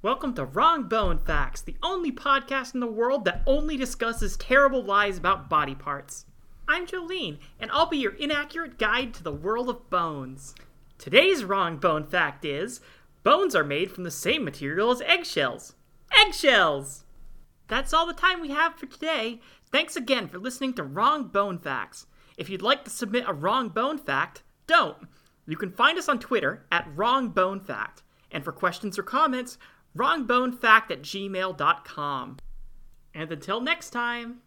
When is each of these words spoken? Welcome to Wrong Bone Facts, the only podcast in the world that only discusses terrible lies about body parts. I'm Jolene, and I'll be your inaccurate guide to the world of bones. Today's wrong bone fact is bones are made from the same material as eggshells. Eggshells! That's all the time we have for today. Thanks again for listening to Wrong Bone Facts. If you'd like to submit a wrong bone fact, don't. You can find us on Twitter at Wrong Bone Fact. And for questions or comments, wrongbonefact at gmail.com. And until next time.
Welcome 0.00 0.34
to 0.34 0.44
Wrong 0.44 0.88
Bone 0.88 1.18
Facts, 1.18 1.60
the 1.60 1.76
only 1.82 2.10
podcast 2.10 2.72
in 2.74 2.80
the 2.80 2.86
world 2.86 3.24
that 3.24 3.42
only 3.46 3.76
discusses 3.76 4.36
terrible 4.36 4.82
lies 4.82 5.18
about 5.18 5.48
body 5.48 5.74
parts. 5.74 6.24
I'm 6.66 6.86
Jolene, 6.86 7.38
and 7.60 7.70
I'll 7.72 7.86
be 7.86 7.98
your 7.98 8.14
inaccurate 8.14 8.78
guide 8.78 9.12
to 9.14 9.22
the 9.22 9.32
world 9.32 9.68
of 9.68 9.90
bones. 9.90 10.54
Today's 10.98 11.44
wrong 11.44 11.78
bone 11.78 12.06
fact 12.06 12.44
is 12.44 12.80
bones 13.22 13.54
are 13.54 13.64
made 13.64 13.90
from 13.90 14.04
the 14.04 14.10
same 14.10 14.44
material 14.44 14.90
as 14.90 15.00
eggshells. 15.02 15.74
Eggshells! 16.12 17.04
That's 17.68 17.92
all 17.92 18.06
the 18.06 18.14
time 18.14 18.40
we 18.40 18.50
have 18.50 18.74
for 18.74 18.86
today. 18.86 19.40
Thanks 19.70 19.96
again 19.96 20.28
for 20.28 20.38
listening 20.38 20.74
to 20.74 20.82
Wrong 20.82 21.28
Bone 21.28 21.58
Facts. 21.58 22.06
If 22.36 22.48
you'd 22.48 22.62
like 22.62 22.84
to 22.84 22.90
submit 22.90 23.24
a 23.26 23.32
wrong 23.32 23.68
bone 23.68 23.98
fact, 23.98 24.42
don't. 24.66 24.96
You 25.46 25.56
can 25.56 25.72
find 25.72 25.98
us 25.98 26.08
on 26.08 26.18
Twitter 26.18 26.66
at 26.70 26.88
Wrong 26.94 27.30
Bone 27.30 27.60
Fact. 27.60 28.02
And 28.30 28.44
for 28.44 28.52
questions 28.52 28.98
or 28.98 29.02
comments, 29.02 29.58
wrongbonefact 29.96 30.90
at 30.90 31.02
gmail.com. 31.02 32.36
And 33.14 33.32
until 33.32 33.60
next 33.60 33.90
time. 33.90 34.40